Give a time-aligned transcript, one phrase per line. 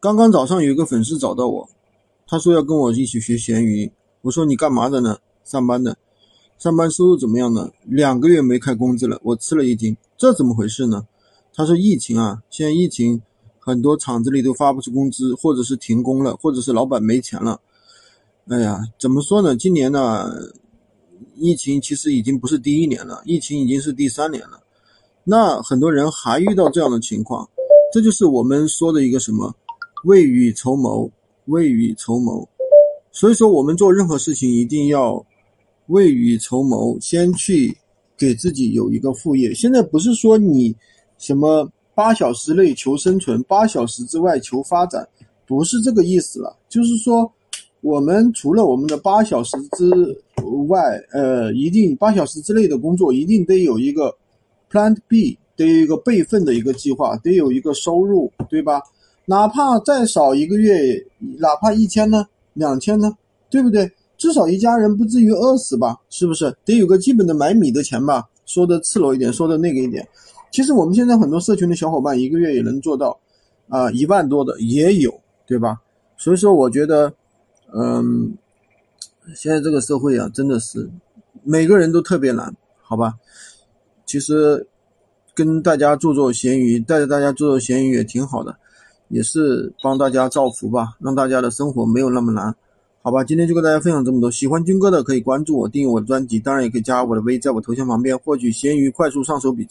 [0.00, 1.68] 刚刚早上有一个粉丝找到我，
[2.26, 3.92] 他说要跟我一起学闲鱼。
[4.22, 5.18] 我说你干嘛的呢？
[5.44, 5.94] 上班的，
[6.58, 7.70] 上班收入怎么样呢？
[7.84, 11.06] 两个月没开工资了，我吃了一惊，这怎么回事呢？
[11.52, 13.20] 他说疫情啊，现在疫情
[13.58, 17.60] 很多厂子里都发不出工资，或者是停工了，或者是老板没钱了。
[18.48, 19.54] 哎呀，怎么说呢？
[19.54, 20.32] 今年呢，
[21.36, 24.62] 疫情其实已经不是第一年了，疫情已经是第三年了。
[25.24, 27.46] 那很多人还遇到这样的情况，
[27.92, 29.54] 这就是我们说的一个什么？
[30.04, 31.10] 未雨绸缪，
[31.46, 32.48] 未雨绸缪。
[33.12, 35.24] 所以说，我们做任何事情一定要
[35.88, 37.76] 未雨绸缪，先去
[38.16, 39.52] 给自己有一个副业。
[39.52, 40.74] 现在不是说你
[41.18, 45.06] 什么八小时内求生存，八小时之外求发展，
[45.46, 46.56] 不是这个意思了。
[46.68, 47.30] 就是说，
[47.80, 49.90] 我们除了我们的八小时之
[50.68, 50.78] 外，
[51.12, 54.16] 呃，一定八小时之内的工作一定得有一个
[54.70, 58.80] Plan B，得有一个备份的一个计划，得有一个收入，对吧？
[59.26, 61.06] 哪怕再少一个月，
[61.38, 63.16] 哪怕一千呢，两千呢，
[63.48, 63.90] 对不对？
[64.16, 65.96] 至少一家人不至于饿死吧？
[66.10, 66.54] 是不是？
[66.64, 68.28] 得有个基本的买米的钱吧？
[68.44, 70.06] 说的赤裸一点，说的那个一点。
[70.50, 73.18] 其实我们现在很多社群的小伙伴，一个月也能做到，
[73.68, 75.80] 啊，一万多的也有，对吧？
[76.18, 77.12] 所以说，我觉得，
[77.72, 78.36] 嗯，
[79.34, 80.90] 现在这个社会啊，真的是
[81.44, 83.14] 每个人都特别难，好吧？
[84.04, 84.66] 其实
[85.34, 88.54] 跟大家做做闲鱼，带着大家做做闲鱼也挺好的。
[89.10, 92.54] 也是帮大家造福吧，让大家的生活没有那么难，
[93.02, 93.22] 好吧？
[93.24, 94.30] 今天就跟大家分享这么多。
[94.30, 99.68] 喜欢军哥的可以关注我，订阅我的专辑，当然也可以加我的微，在我头像旁边获取闲鱼快速上手笔记。